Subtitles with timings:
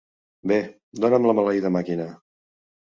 [0.51, 0.57] Bé,
[1.05, 2.11] dona'm la maleïda màquina.